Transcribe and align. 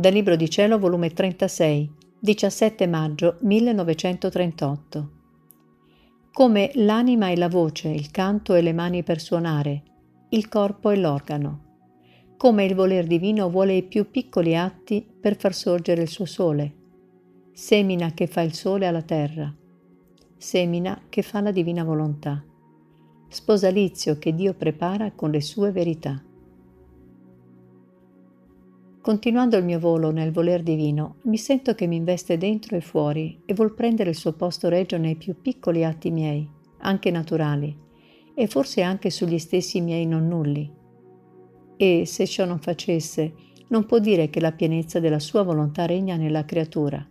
Dal 0.00 0.14
Libro 0.14 0.34
di 0.34 0.48
Cielo, 0.48 0.78
volume 0.78 1.10
36, 1.10 1.92
17 2.20 2.86
maggio 2.86 3.36
1938. 3.42 5.10
Come 6.32 6.70
l'anima 6.76 7.28
e 7.28 7.36
la 7.36 7.50
voce, 7.50 7.88
il 7.88 8.10
canto 8.10 8.54
e 8.54 8.62
le 8.62 8.72
mani 8.72 9.02
per 9.02 9.20
suonare, 9.20 9.82
il 10.30 10.48
corpo 10.48 10.88
e 10.88 10.96
l'organo. 10.96 11.64
Come 12.38 12.64
il 12.64 12.74
voler 12.74 13.06
divino 13.06 13.50
vuole 13.50 13.74
i 13.74 13.82
più 13.82 14.10
piccoli 14.10 14.56
atti 14.56 15.06
per 15.20 15.36
far 15.36 15.52
sorgere 15.52 16.00
il 16.00 16.08
suo 16.08 16.24
sole. 16.24 16.74
Semina 17.52 18.14
che 18.14 18.26
fa 18.26 18.40
il 18.40 18.54
sole 18.54 18.86
alla 18.86 19.02
terra. 19.02 19.54
Semina 20.38 20.98
che 21.10 21.20
fa 21.20 21.42
la 21.42 21.52
divina 21.52 21.84
volontà. 21.84 22.42
Sposalizio 23.28 24.18
che 24.18 24.34
Dio 24.34 24.54
prepara 24.54 25.12
con 25.12 25.30
le 25.30 25.42
sue 25.42 25.70
verità. 25.72 26.24
Continuando 29.02 29.56
il 29.56 29.64
mio 29.64 29.78
volo 29.78 30.10
nel 30.10 30.30
voler 30.30 30.62
divino, 30.62 31.16
mi 31.22 31.38
sento 31.38 31.74
che 31.74 31.86
mi 31.86 31.96
investe 31.96 32.36
dentro 32.36 32.76
e 32.76 32.82
fuori 32.82 33.40
e 33.46 33.54
vuol 33.54 33.72
prendere 33.72 34.10
il 34.10 34.16
suo 34.16 34.34
posto 34.34 34.68
regio 34.68 34.98
nei 34.98 35.16
più 35.16 35.40
piccoli 35.40 35.82
atti 35.86 36.10
miei, 36.10 36.46
anche 36.80 37.10
naturali, 37.10 37.74
e 38.34 38.46
forse 38.46 38.82
anche 38.82 39.08
sugli 39.08 39.38
stessi 39.38 39.80
miei 39.80 40.04
non 40.04 40.28
nulli. 40.28 40.70
E 41.78 42.02
se 42.04 42.26
ciò 42.26 42.44
non 42.44 42.58
facesse, 42.58 43.32
non 43.68 43.86
può 43.86 43.98
dire 44.00 44.28
che 44.28 44.38
la 44.38 44.52
pienezza 44.52 45.00
della 45.00 45.18
sua 45.18 45.44
volontà 45.44 45.86
regna 45.86 46.16
nella 46.16 46.44
creatura. 46.44 47.02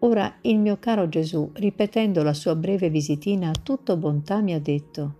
Ora 0.00 0.38
il 0.40 0.58
mio 0.58 0.78
caro 0.80 1.08
Gesù, 1.08 1.48
ripetendo 1.52 2.24
la 2.24 2.34
sua 2.34 2.56
breve 2.56 2.90
visitina, 2.90 3.52
tutto 3.62 3.96
bontà 3.96 4.40
mi 4.40 4.52
ha 4.52 4.60
detto, 4.60 5.14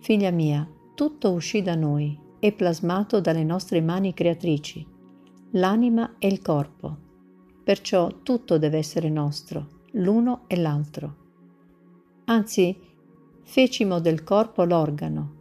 Figlia 0.00 0.30
mia, 0.30 0.66
tutto 0.94 1.32
uscì 1.32 1.60
da 1.60 1.74
noi 1.74 2.28
è 2.40 2.52
plasmato 2.52 3.20
dalle 3.20 3.44
nostre 3.44 3.82
mani 3.82 4.14
creatrici, 4.14 4.84
l'anima 5.52 6.14
e 6.18 6.26
il 6.26 6.40
corpo. 6.40 6.96
Perciò 7.62 8.22
tutto 8.22 8.56
deve 8.56 8.78
essere 8.78 9.10
nostro, 9.10 9.82
l'uno 9.92 10.44
e 10.46 10.56
l'altro. 10.56 11.16
Anzi, 12.24 12.76
fecimo 13.42 14.00
del 14.00 14.24
corpo 14.24 14.64
l'organo 14.64 15.34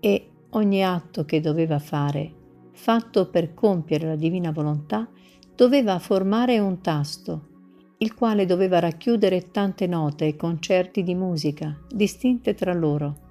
e 0.00 0.30
ogni 0.50 0.82
atto 0.82 1.26
che 1.26 1.40
doveva 1.40 1.78
fare, 1.78 2.32
fatto 2.72 3.28
per 3.28 3.52
compiere 3.52 4.06
la 4.06 4.16
divina 4.16 4.50
volontà, 4.50 5.06
doveva 5.54 5.98
formare 5.98 6.58
un 6.58 6.80
tasto, 6.80 7.46
il 7.98 8.14
quale 8.14 8.46
doveva 8.46 8.78
racchiudere 8.78 9.50
tante 9.50 9.86
note 9.86 10.26
e 10.26 10.36
concerti 10.36 11.02
di 11.02 11.14
musica, 11.14 11.76
distinte 11.88 12.54
tra 12.54 12.72
loro 12.72 13.26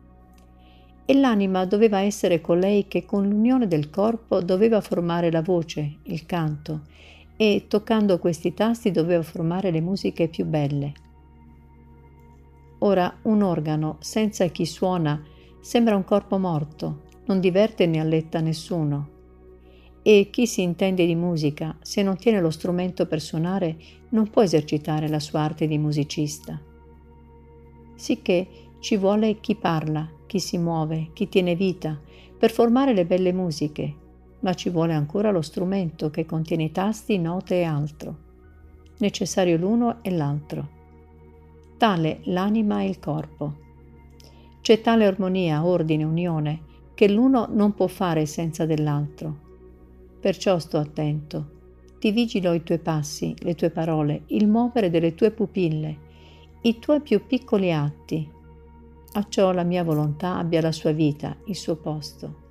e 1.09 1.13
l'anima 1.13 1.63
doveva 1.63 2.01
essere 2.01 2.41
colei 2.41 2.89
che 2.89 3.05
con 3.05 3.29
l'unione 3.29 3.65
del 3.65 3.89
corpo 3.89 4.41
doveva 4.41 4.81
formare 4.81 5.31
la 5.31 5.41
voce, 5.41 5.99
il 6.03 6.25
canto, 6.25 6.81
e 7.37 7.63
toccando 7.69 8.19
questi 8.19 8.53
tasti 8.53 8.91
doveva 8.91 9.23
formare 9.23 9.71
le 9.71 9.79
musiche 9.79 10.27
più 10.27 10.43
belle. 10.43 10.91
Ora 12.79 13.19
un 13.21 13.41
organo 13.41 13.95
senza 14.01 14.47
chi 14.47 14.65
suona 14.65 15.23
sembra 15.61 15.95
un 15.95 16.03
corpo 16.03 16.37
morto, 16.37 17.03
non 17.27 17.39
diverte 17.39 17.85
né 17.85 18.01
alletta 18.01 18.41
nessuno. 18.41 19.15
E 20.03 20.27
chi 20.29 20.45
si 20.45 20.61
intende 20.61 21.05
di 21.05 21.15
musica, 21.15 21.77
se 21.81 22.03
non 22.03 22.17
tiene 22.17 22.41
lo 22.41 22.49
strumento 22.49 23.07
per 23.07 23.21
suonare, 23.21 23.77
non 24.09 24.29
può 24.29 24.43
esercitare 24.43 25.07
la 25.07 25.21
sua 25.21 25.39
arte 25.39 25.67
di 25.67 25.77
musicista. 25.77 26.61
Sicché 27.95 28.66
ci 28.79 28.97
vuole 28.97 29.39
chi 29.39 29.55
parla, 29.55 30.07
chi 30.25 30.39
si 30.39 30.57
muove, 30.57 31.09
chi 31.13 31.27
tiene 31.29 31.55
vita, 31.55 31.99
per 32.37 32.51
formare 32.51 32.93
le 32.93 33.05
belle 33.05 33.33
musiche, 33.33 33.95
ma 34.41 34.53
ci 34.53 34.69
vuole 34.69 34.93
ancora 34.93 35.31
lo 35.31 35.41
strumento 35.41 36.09
che 36.09 36.25
contiene 36.25 36.71
tasti, 36.71 37.17
note 37.17 37.59
e 37.59 37.63
altro. 37.63 38.15
Necessario 38.99 39.57
l'uno 39.57 40.03
e 40.03 40.11
l'altro. 40.11 40.75
Tale 41.77 42.19
l'anima 42.23 42.81
e 42.81 42.87
il 42.87 42.99
corpo. 42.99 43.65
C'è 44.61 44.81
tale 44.81 45.05
armonia, 45.05 45.65
ordine, 45.65 46.03
unione, 46.03 46.61
che 46.93 47.09
l'uno 47.09 47.47
non 47.49 47.73
può 47.73 47.87
fare 47.87 48.25
senza 48.25 48.65
dell'altro. 48.65 49.45
Perciò 50.19 50.59
sto 50.59 50.77
attento. 50.77 51.55
Ti 51.99 52.11
vigilo 52.11 52.53
i 52.53 52.63
tuoi 52.63 52.79
passi, 52.79 53.33
le 53.39 53.55
tue 53.55 53.69
parole, 53.69 54.23
il 54.27 54.47
muovere 54.47 54.89
delle 54.89 55.15
tue 55.15 55.31
pupille, 55.31 55.97
i 56.61 56.79
tuoi 56.79 57.01
più 57.01 57.25
piccoli 57.25 57.71
atti, 57.71 58.29
acciò 59.13 59.51
la 59.51 59.63
mia 59.63 59.83
volontà 59.83 60.37
abbia 60.37 60.61
la 60.61 60.71
sua 60.71 60.91
vita, 60.91 61.35
il 61.45 61.55
suo 61.55 61.75
posto. 61.75 62.45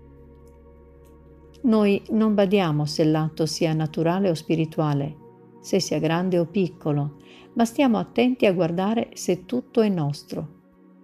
Noi 1.62 2.02
non 2.10 2.34
badiamo 2.34 2.84
se 2.84 3.04
l'atto 3.04 3.46
sia 3.46 3.72
naturale 3.72 4.30
o 4.30 4.34
spirituale, 4.34 5.16
se 5.60 5.80
sia 5.80 5.98
grande 5.98 6.38
o 6.38 6.46
piccolo, 6.46 7.16
ma 7.54 7.64
stiamo 7.64 7.98
attenti 7.98 8.46
a 8.46 8.52
guardare 8.52 9.10
se 9.14 9.46
tutto 9.46 9.80
è 9.80 9.88
nostro, 9.88 10.54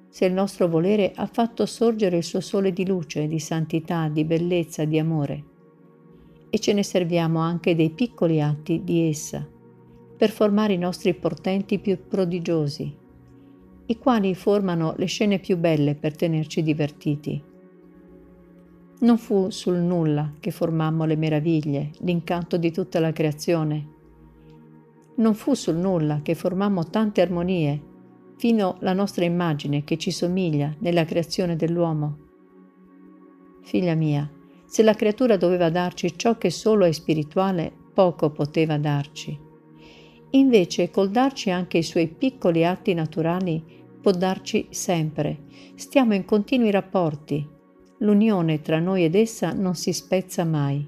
se 0.09 0.27
il 0.27 0.33
nostro 0.33 0.69
volere 0.69 1.13
ha 1.15 1.27
fatto 1.27 1.67
sorgere 1.67 2.19
il 2.19 2.23
suo 2.23 2.41
sole 2.41 2.73
di 2.73 2.87
luce, 2.87 3.27
di 3.27 3.39
santità, 3.41 4.09
di 4.09 4.25
bellezza, 4.25 4.85
di 4.85 4.99
amore. 4.99 5.45
E 6.51 6.59
ce 6.59 6.75
ne 6.75 6.83
serviamo 6.83 7.41
anche 7.41 7.75
dei 7.75 7.91
piccoli 7.91 8.41
atti 8.41 8.85
di 8.85 9.09
essa, 9.09 9.49
per 10.17 10.31
formare 10.31 10.75
i 10.75 10.79
nostri 10.79 11.15
portenti 11.15 11.79
più 11.79 11.99
prodigiosi, 12.07 12.95
i 13.93 13.99
quali 13.99 14.35
formano 14.35 14.95
le 14.97 15.05
scene 15.05 15.39
più 15.39 15.59
belle 15.59 15.95
per 15.95 16.17
tenerci 16.17 16.63
divertiti. 16.63 17.43
Non 19.01 19.19
fu 19.19 19.51
sul 19.51 19.77
nulla 19.77 20.33
che 20.41 20.51
formammo 20.51 21.05
le 21.05 21.17
meraviglie, 21.17 21.91
l'incanto 21.99 22.57
di 22.57 22.71
tutta 22.71 23.01
la 23.01 23.13
creazione. 23.13 23.89
Non 25.17 25.35
fu 25.35 25.53
sul 25.53 25.77
nulla 25.77 26.21
che 26.23 26.35
formammo 26.35 26.87
tante 26.87 27.21
armonie, 27.21 27.91
fino 28.37 28.79
alla 28.81 28.95
nostra 28.95 29.27
immagine 29.27 29.85
che 29.85 29.99
ci 29.99 30.11
somiglia 30.11 30.75
nella 30.79 31.05
creazione 31.05 31.55
dell'uomo. 31.55 32.17
Figlia 33.61 33.95
mia, 33.95 34.29
se 34.65 34.83
la 34.83 34.95
creatura 34.95 35.37
doveva 35.37 35.69
darci 35.69 36.17
ciò 36.17 36.39
che 36.39 36.49
solo 36.49 36.87
è 36.87 36.93
spirituale, 36.93 37.71
poco 37.93 38.31
poteva 38.31 38.79
darci. 38.79 39.51
Invece, 40.31 40.91
col 40.91 41.11
darci 41.11 41.51
anche 41.51 41.79
i 41.79 41.83
suoi 41.83 42.09
piccoli 42.09 42.65
atti 42.65 42.95
naturali, 42.95 43.81
può 44.03 44.11
darci 44.11 44.67
sempre. 44.71 45.39
Stiamo 45.77 46.13
in 46.13 46.25
continui 46.25 46.71
rapporti. 46.71 47.49
L'unione 47.99 48.61
tra 48.61 48.81
noi 48.81 49.05
ed 49.05 49.15
essa 49.15 49.53
non 49.53 49.77
si 49.77 49.93
spezza 49.93 50.45
mai. 50.45 50.87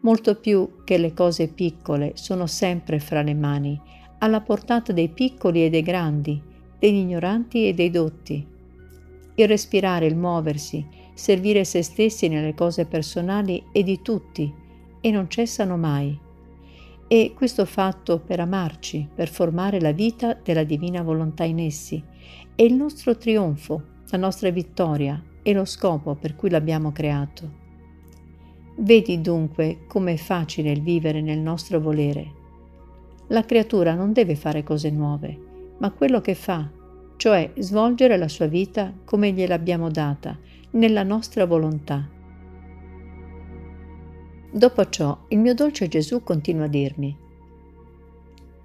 Molto 0.00 0.34
più 0.36 0.82
che 0.84 0.96
le 0.96 1.12
cose 1.12 1.48
piccole 1.48 2.12
sono 2.14 2.46
sempre 2.46 2.98
fra 2.98 3.22
le 3.22 3.34
mani, 3.34 3.80
alla 4.18 4.40
portata 4.40 4.92
dei 4.92 5.10
piccoli 5.10 5.64
e 5.64 5.70
dei 5.70 5.82
grandi, 5.82 6.42
degli 6.78 6.96
ignoranti 6.96 7.68
e 7.68 7.74
dei 7.74 7.90
dotti. 7.90 8.44
Il 9.34 9.46
respirare, 9.46 10.06
il 10.06 10.16
muoversi, 10.16 10.84
servire 11.14 11.64
se 11.64 11.82
stessi 11.82 12.26
nelle 12.28 12.54
cose 12.54 12.86
personali 12.86 13.62
e 13.70 13.82
di 13.82 14.00
tutti, 14.00 14.52
e 15.00 15.10
non 15.10 15.28
cessano 15.28 15.76
mai 15.76 16.21
e 17.12 17.34
questo 17.34 17.66
fatto 17.66 18.20
per 18.20 18.40
amarci, 18.40 19.06
per 19.14 19.28
formare 19.28 19.78
la 19.82 19.92
vita 19.92 20.32
della 20.32 20.64
divina 20.64 21.02
volontà 21.02 21.44
in 21.44 21.58
essi. 21.58 22.02
È 22.54 22.62
il 22.62 22.72
nostro 22.72 23.18
trionfo, 23.18 23.82
la 24.08 24.16
nostra 24.16 24.48
vittoria 24.48 25.22
e 25.42 25.52
lo 25.52 25.66
scopo 25.66 26.14
per 26.14 26.34
cui 26.34 26.48
l'abbiamo 26.48 26.90
creato. 26.90 27.50
Vedi 28.76 29.20
dunque 29.20 29.80
com'è 29.86 30.16
facile 30.16 30.70
il 30.70 30.80
vivere 30.80 31.20
nel 31.20 31.38
nostro 31.38 31.80
volere. 31.80 32.32
La 33.26 33.44
creatura 33.44 33.92
non 33.92 34.14
deve 34.14 34.34
fare 34.34 34.62
cose 34.62 34.88
nuove, 34.88 35.38
ma 35.80 35.90
quello 35.90 36.22
che 36.22 36.34
fa, 36.34 36.66
cioè 37.18 37.52
svolgere 37.58 38.16
la 38.16 38.28
sua 38.28 38.46
vita 38.46 38.90
come 39.04 39.32
gliel'abbiamo 39.32 39.90
data, 39.90 40.38
nella 40.70 41.02
nostra 41.02 41.44
volontà 41.44 42.20
Dopo 44.54 44.86
ciò, 44.90 45.18
il 45.28 45.38
mio 45.38 45.54
dolce 45.54 45.88
Gesù 45.88 46.22
continua 46.22 46.66
a 46.66 46.68
dirmi, 46.68 47.16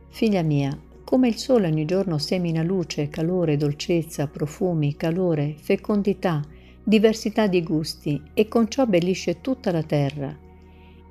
Figlia 0.09 0.41
mia, 0.41 0.77
come 1.05 1.29
il 1.29 1.37
sole 1.37 1.67
ogni 1.67 1.85
giorno 1.85 2.17
semina 2.17 2.61
luce, 2.61 3.07
calore, 3.07 3.55
dolcezza, 3.55 4.27
profumi, 4.27 4.97
calore, 4.97 5.55
fecondità, 5.57 6.43
diversità 6.83 7.47
di 7.47 7.63
gusti 7.63 8.21
e 8.33 8.49
con 8.49 8.69
ciò 8.69 8.85
bellisce 8.85 9.39
tutta 9.39 9.71
la 9.71 9.81
terra, 9.81 10.37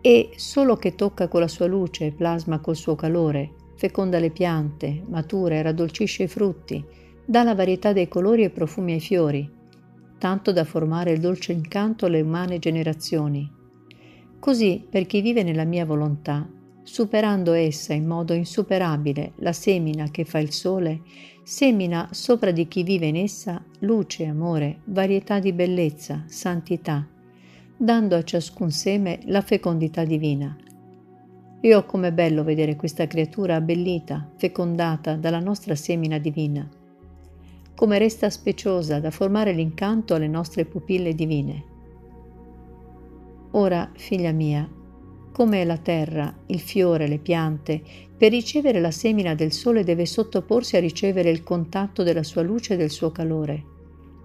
e 0.02 0.32
solo 0.36 0.76
che 0.76 0.94
tocca 0.94 1.26
con 1.26 1.40
la 1.40 1.48
sua 1.48 1.66
luce, 1.66 2.12
plasma 2.12 2.58
col 2.58 2.76
suo 2.76 2.96
calore, 2.96 3.52
feconda 3.76 4.18
le 4.18 4.30
piante, 4.30 5.02
matura 5.08 5.54
e 5.54 5.62
raddolcisce 5.62 6.24
i 6.24 6.28
frutti, 6.28 6.84
dà 7.24 7.42
la 7.42 7.54
varietà 7.54 7.94
dei 7.94 8.08
colori 8.08 8.44
e 8.44 8.50
profumi 8.50 8.92
ai 8.92 9.00
fiori, 9.00 9.50
tanto 10.18 10.52
da 10.52 10.64
formare 10.64 11.12
il 11.12 11.20
dolce 11.20 11.52
incanto 11.52 12.04
alle 12.04 12.20
umane 12.20 12.58
generazioni, 12.58 13.55
Così 14.38 14.86
per 14.88 15.06
chi 15.06 15.20
vive 15.20 15.42
nella 15.42 15.64
mia 15.64 15.84
volontà, 15.84 16.48
superando 16.82 17.52
essa 17.52 17.94
in 17.94 18.06
modo 18.06 18.32
insuperabile 18.32 19.32
la 19.36 19.52
semina 19.52 20.08
che 20.10 20.24
fa 20.24 20.38
il 20.38 20.52
sole, 20.52 21.00
semina 21.42 22.08
sopra 22.12 22.52
di 22.52 22.68
chi 22.68 22.84
vive 22.84 23.06
in 23.06 23.16
essa 23.16 23.62
luce, 23.80 24.24
amore, 24.24 24.80
varietà 24.84 25.40
di 25.40 25.52
bellezza, 25.52 26.22
santità, 26.26 27.06
dando 27.76 28.16
a 28.16 28.22
ciascun 28.22 28.70
seme 28.70 29.18
la 29.24 29.40
fecondità 29.40 30.04
divina. 30.04 30.56
E 31.60 31.74
oh 31.74 31.84
come 31.84 32.12
bello 32.12 32.44
vedere 32.44 32.76
questa 32.76 33.06
creatura 33.06 33.56
abbellita, 33.56 34.30
fecondata 34.36 35.16
dalla 35.16 35.40
nostra 35.40 35.74
semina 35.74 36.18
divina. 36.18 36.68
Come 37.74 37.98
resta 37.98 38.30
speciosa 38.30 39.00
da 39.00 39.10
formare 39.10 39.52
l'incanto 39.52 40.14
alle 40.14 40.28
nostre 40.28 40.64
pupille 40.64 41.14
divine. 41.14 41.74
Ora, 43.56 43.90
figlia 43.94 44.32
mia, 44.32 44.68
come 45.32 45.64
la 45.64 45.78
terra, 45.78 46.30
il 46.48 46.60
fiore, 46.60 47.08
le 47.08 47.16
piante, 47.16 47.80
per 48.14 48.30
ricevere 48.30 48.80
la 48.80 48.90
semina 48.90 49.34
del 49.34 49.50
sole 49.50 49.82
deve 49.82 50.04
sottoporsi 50.04 50.76
a 50.76 50.80
ricevere 50.80 51.30
il 51.30 51.42
contatto 51.42 52.02
della 52.02 52.22
sua 52.22 52.42
luce 52.42 52.74
e 52.74 52.76
del 52.76 52.90
suo 52.90 53.12
calore, 53.12 53.64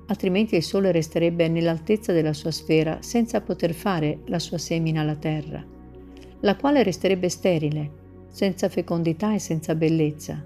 altrimenti 0.07 0.57
il 0.57 0.63
sole 0.63 0.91
resterebbe 0.91 1.47
nell'altezza 1.47 2.11
della 2.11 2.33
sua 2.33 2.51
sfera 2.51 2.97
senza 2.99 3.39
poter 3.39 3.73
fare 3.73 4.19
la 4.25 4.39
sua 4.39 4.57
semina 4.57 4.99
alla 4.99 5.15
terra, 5.15 5.65
la 6.41 6.55
quale 6.57 6.83
resterebbe 6.83 7.29
sterile, 7.29 7.91
senza 8.27 8.67
fecondità 8.67 9.33
e 9.33 9.39
senza 9.39 9.75
bellezza. 9.75 10.45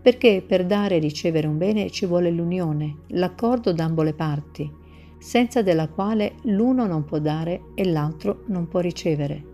Perché 0.00 0.44
per 0.46 0.64
dare 0.64 0.96
e 0.96 1.00
ricevere 1.00 1.48
un 1.48 1.58
bene 1.58 1.90
ci 1.90 2.06
vuole 2.06 2.30
l'unione, 2.30 2.98
l'accordo 3.08 3.72
d'ambo 3.72 4.02
le 4.02 4.14
parti, 4.14 4.86
senza 5.18 5.62
della 5.62 5.88
quale 5.88 6.34
l'uno 6.42 6.86
non 6.86 7.04
può 7.04 7.18
dare 7.18 7.62
e 7.74 7.84
l'altro 7.84 8.42
non 8.46 8.68
può 8.68 8.80
ricevere. 8.80 9.44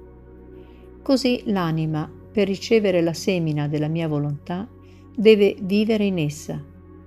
Così 1.03 1.43
l'anima, 1.47 2.11
per 2.33 2.47
ricevere 2.47 3.01
la 3.01 3.13
semina 3.13 3.69
della 3.69 3.89
mia 3.89 4.09
volontà, 4.09 4.69
deve 5.15 5.57
vivere 5.61 6.05
in 6.05 6.19
essa, 6.19 6.63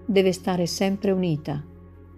deve 0.05 0.31
stare 0.31 0.65
sempre 0.65 1.11
unita, 1.11 1.63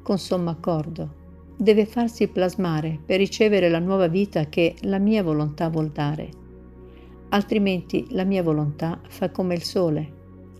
con 0.01 0.17
sommo 0.17 0.49
accordo, 0.49 1.15
deve 1.57 1.85
farsi 1.85 2.27
plasmare 2.27 2.99
per 3.05 3.17
ricevere 3.17 3.69
la 3.69 3.79
nuova 3.79 4.07
vita 4.07 4.45
che 4.45 4.75
la 4.81 4.99
mia 4.99 5.23
volontà 5.23 5.69
vuol 5.69 5.89
dare. 5.89 6.29
Altrimenti 7.29 8.07
la 8.11 8.23
mia 8.23 8.43
volontà 8.43 8.99
fa 9.07 9.29
come 9.29 9.55
il 9.55 9.63
sole, 9.63 10.13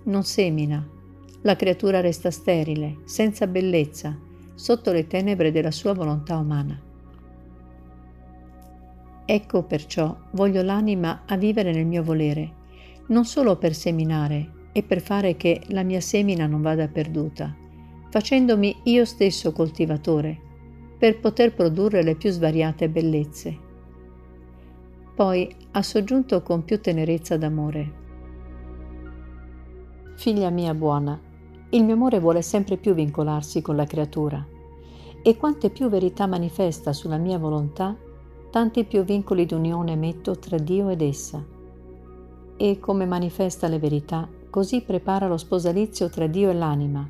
non 0.04 0.24
semina, 0.24 0.88
la 1.42 1.56
creatura 1.56 2.02
resta 2.02 2.32
sterile, 2.32 2.98
senza 3.06 3.48
bellezza, 3.48 4.18
sotto 4.60 4.92
le 4.92 5.08
tenebre 5.08 5.54
della 5.54 5.72
sua 5.72 5.94
volontà 5.94 6.36
umana. 6.36 6.78
Ecco 9.26 9.64
perciò 9.64 10.18
voglio 10.32 10.62
l'anima 10.62 11.22
a 11.26 11.38
vivere 11.38 11.72
nel 11.72 11.86
mio 11.86 12.04
volere, 12.04 12.56
non 13.08 13.24
solo 13.24 13.56
per 13.56 13.74
seminare 13.74 14.68
e 14.74 14.84
per 14.84 15.00
fare 15.00 15.38
che 15.38 15.62
la 15.68 15.84
mia 15.84 16.02
semina 16.02 16.46
non 16.46 16.62
vada 16.62 16.90
perduta, 16.90 17.56
facendomi 18.10 18.82
io 18.84 19.06
stesso 19.06 19.54
coltivatore, 19.54 20.38
per 20.98 21.22
poter 21.22 21.54
produrre 21.54 22.04
le 22.04 22.16
più 22.16 22.30
svariate 22.30 22.90
bellezze. 22.90 23.58
Poi 25.16 25.56
ha 25.72 25.82
soggiunto 25.82 26.44
con 26.44 26.66
più 26.66 26.82
tenerezza 26.82 27.38
d'amore. 27.38 27.94
Figlia 30.16 30.50
mia 30.50 30.74
buona, 30.74 31.29
il 31.72 31.84
mio 31.84 31.94
amore 31.94 32.20
vuole 32.20 32.42
sempre 32.42 32.78
più 32.78 32.96
vincolarsi 32.96 33.62
con 33.62 33.76
la 33.76 33.86
creatura, 33.86 34.44
e 35.22 35.38
quante 35.38 35.70
più 35.70 35.88
verità 35.88 36.26
manifesta 36.26 36.94
sulla 36.94 37.18
mia 37.18 37.38
volontà, 37.38 37.96
tanti 38.50 38.86
più 38.86 39.04
vincoli 39.04 39.46
d'unione 39.46 39.96
metto 39.96 40.40
tra 40.40 40.58
Dio 40.58 40.90
ed 40.90 41.02
essa. 41.02 41.46
E 42.58 42.80
come 42.80 43.06
manifesta 43.06 43.68
le 43.68 43.78
verità, 43.78 44.28
così 44.50 44.82
prepara 44.82 45.28
lo 45.28 45.38
sposalizio 45.38 46.10
tra 46.10 46.26
Dio 46.26 46.50
e 46.50 46.54
l'anima. 46.54 47.08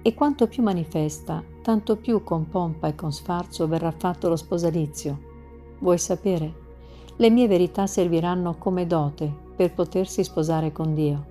E 0.00 0.14
quanto 0.14 0.48
più 0.48 0.62
manifesta, 0.62 1.44
tanto 1.60 1.96
più 1.96 2.24
con 2.24 2.48
pompa 2.48 2.88
e 2.88 2.94
con 2.94 3.12
sfarzo 3.12 3.68
verrà 3.68 3.90
fatto 3.90 4.30
lo 4.30 4.36
sposalizio. 4.36 5.30
Vuoi 5.80 5.98
sapere? 5.98 6.60
Le 7.16 7.28
mie 7.28 7.46
verità 7.46 7.86
serviranno 7.86 8.56
come 8.56 8.86
dote 8.86 9.30
per 9.54 9.74
potersi 9.74 10.24
sposare 10.24 10.72
con 10.72 10.94
Dio. 10.94 11.26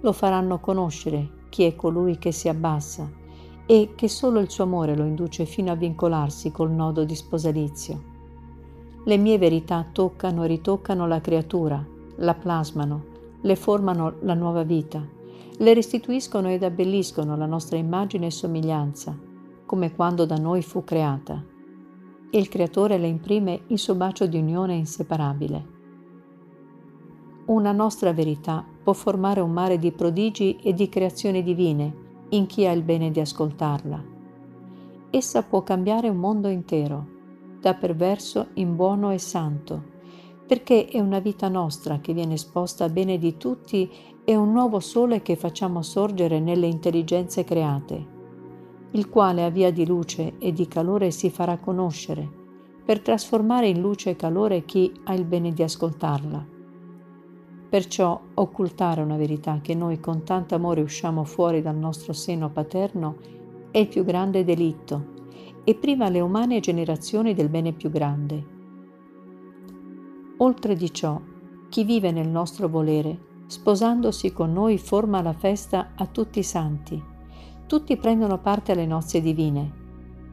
Lo 0.00 0.12
faranno 0.12 0.58
conoscere 0.58 1.40
chi 1.52 1.64
è 1.64 1.76
colui 1.76 2.16
che 2.16 2.32
si 2.32 2.48
abbassa 2.48 3.06
e 3.66 3.92
che 3.94 4.08
solo 4.08 4.40
il 4.40 4.48
suo 4.48 4.64
amore 4.64 4.96
lo 4.96 5.04
induce 5.04 5.44
fino 5.44 5.70
a 5.70 5.74
vincolarsi 5.74 6.50
col 6.50 6.70
nodo 6.70 7.04
di 7.04 7.14
sposalizio. 7.14 8.02
Le 9.04 9.16
mie 9.18 9.36
verità 9.36 9.86
toccano 9.92 10.44
e 10.44 10.46
ritoccano 10.46 11.06
la 11.06 11.20
creatura, 11.20 11.84
la 12.16 12.32
plasmano, 12.32 13.04
le 13.42 13.54
formano 13.54 14.14
la 14.20 14.32
nuova 14.32 14.62
vita, 14.62 15.06
le 15.58 15.74
restituiscono 15.74 16.48
ed 16.48 16.62
abbelliscono 16.62 17.36
la 17.36 17.44
nostra 17.44 17.76
immagine 17.76 18.26
e 18.26 18.30
somiglianza, 18.30 19.14
come 19.66 19.94
quando 19.94 20.24
da 20.24 20.36
noi 20.36 20.62
fu 20.62 20.84
creata. 20.84 21.44
E 22.30 22.38
il 22.38 22.48
Creatore 22.48 22.96
le 22.96 23.08
imprime 23.08 23.64
il 23.66 23.78
suo 23.78 23.94
bacio 23.94 24.24
di 24.24 24.38
unione 24.38 24.72
inseparabile. 24.72 25.71
Una 27.44 27.72
nostra 27.72 28.12
verità 28.12 28.64
può 28.82 28.92
formare 28.92 29.40
un 29.40 29.50
mare 29.50 29.76
di 29.76 29.90
prodigi 29.90 30.58
e 30.62 30.72
di 30.74 30.88
creazioni 30.88 31.42
divine 31.42 31.92
in 32.30 32.46
chi 32.46 32.66
ha 32.66 32.72
il 32.72 32.82
bene 32.82 33.10
di 33.10 33.18
ascoltarla. 33.18 34.02
Essa 35.10 35.42
può 35.42 35.62
cambiare 35.64 36.08
un 36.08 36.18
mondo 36.18 36.46
intero 36.46 37.06
da 37.60 37.74
perverso 37.74 38.48
in 38.54 38.76
buono 38.76 39.10
e 39.10 39.18
santo, 39.18 39.82
perché 40.46 40.86
è 40.86 41.00
una 41.00 41.18
vita 41.18 41.48
nostra 41.48 41.98
che 41.98 42.12
viene 42.12 42.34
esposta 42.34 42.84
a 42.84 42.88
bene 42.88 43.18
di 43.18 43.36
tutti 43.36 43.90
e 44.24 44.36
un 44.36 44.52
nuovo 44.52 44.78
sole 44.78 45.20
che 45.20 45.34
facciamo 45.34 45.82
sorgere 45.82 46.38
nelle 46.38 46.68
intelligenze 46.68 47.42
create, 47.42 48.06
il 48.92 49.08
quale 49.08 49.44
a 49.44 49.50
via 49.50 49.72
di 49.72 49.84
luce 49.84 50.38
e 50.38 50.52
di 50.52 50.68
calore 50.68 51.10
si 51.10 51.28
farà 51.28 51.58
conoscere, 51.58 52.28
per 52.84 53.00
trasformare 53.00 53.68
in 53.68 53.80
luce 53.80 54.10
e 54.10 54.16
calore 54.16 54.64
chi 54.64 54.92
ha 55.04 55.14
il 55.14 55.24
bene 55.24 55.52
di 55.52 55.62
ascoltarla. 55.62 56.51
Perciò 57.72 58.20
occultare 58.34 59.00
una 59.00 59.16
verità 59.16 59.60
che 59.62 59.74
noi 59.74 59.98
con 59.98 60.24
tanto 60.24 60.54
amore 60.54 60.82
usciamo 60.82 61.24
fuori 61.24 61.62
dal 61.62 61.74
nostro 61.74 62.12
seno 62.12 62.50
paterno 62.50 63.16
è 63.70 63.78
il 63.78 63.88
più 63.88 64.04
grande 64.04 64.44
delitto 64.44 65.06
e 65.64 65.74
priva 65.74 66.10
le 66.10 66.20
umane 66.20 66.60
generazioni 66.60 67.32
del 67.32 67.48
bene 67.48 67.72
più 67.72 67.88
grande. 67.88 68.44
Oltre 70.36 70.74
di 70.74 70.92
ciò, 70.92 71.18
chi 71.70 71.84
vive 71.84 72.10
nel 72.10 72.28
nostro 72.28 72.68
volere, 72.68 73.18
sposandosi 73.46 74.34
con 74.34 74.52
noi, 74.52 74.76
forma 74.76 75.22
la 75.22 75.32
festa 75.32 75.92
a 75.96 76.04
tutti 76.04 76.40
i 76.40 76.44
santi. 76.44 77.02
Tutti 77.66 77.96
prendono 77.96 78.36
parte 78.36 78.72
alle 78.72 78.84
nozze 78.84 79.22
divine 79.22 79.72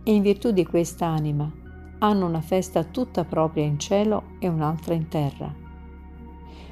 e 0.04 0.14
in 0.14 0.24
virtù 0.24 0.52
di 0.52 0.66
questa 0.66 1.06
anima 1.06 1.50
hanno 2.00 2.26
una 2.26 2.42
festa 2.42 2.84
tutta 2.84 3.24
propria 3.24 3.64
in 3.64 3.80
cielo 3.80 4.24
e 4.40 4.50
un'altra 4.50 4.94
in 4.94 5.08
terra. 5.08 5.68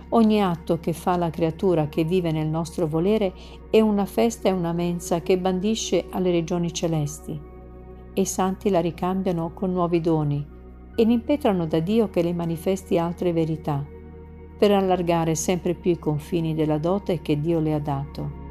Ogni 0.10 0.42
atto 0.42 0.80
che 0.80 0.94
fa 0.94 1.18
la 1.18 1.30
creatura 1.30 1.88
che 1.88 2.04
vive 2.04 2.32
nel 2.32 2.48
nostro 2.48 2.88
volere 2.88 3.34
è 3.70 3.82
una 3.82 4.06
festa 4.06 4.48
e 4.48 4.52
una 4.54 4.72
mensa 4.72 5.22
che 5.22 5.38
bandisce 5.38 6.06
alle 6.12 6.32
regioni 6.32 6.74
celesti 6.74 7.56
e 8.18 8.22
i 8.22 8.26
santi 8.26 8.72
la 8.72 8.80
ricambiano 8.80 9.52
con 9.54 9.72
nuovi 9.72 10.02
doni 10.02 10.44
e 10.96 11.04
l'impetrano 11.04 11.68
da 11.68 11.80
Dio 11.80 12.10
che 12.10 12.24
le 12.24 12.34
manifesti 12.34 12.98
altre 12.98 13.32
verità, 13.32 13.86
per 14.58 14.72
allargare 14.72 15.36
sempre 15.36 15.76
più 15.76 15.92
i 15.92 16.00
confini 16.00 16.56
della 16.56 16.80
dote 16.80 17.22
che 17.22 17.40
Dio 17.40 17.60
le 17.60 17.74
ha 17.76 17.80
dato. 17.80 18.47